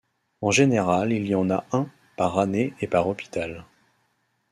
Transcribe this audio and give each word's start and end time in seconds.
En 0.41 0.49
général 0.49 1.11
il 1.13 1.27
y 1.27 1.35
en 1.35 1.51
a 1.51 1.63
un 1.71 1.87
par 2.17 2.39
année 2.39 2.73
et 2.81 2.87
par 2.87 3.07
hôpital. 3.07 3.65